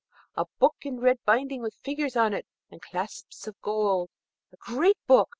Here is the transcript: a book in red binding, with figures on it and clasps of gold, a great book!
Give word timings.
a 0.35 0.45
book 0.57 0.77
in 0.81 0.99
red 0.99 1.19
binding, 1.27 1.61
with 1.61 1.75
figures 1.83 2.15
on 2.15 2.33
it 2.33 2.47
and 2.71 2.81
clasps 2.81 3.45
of 3.45 3.55
gold, 3.61 4.09
a 4.51 4.57
great 4.57 4.97
book! 5.05 5.29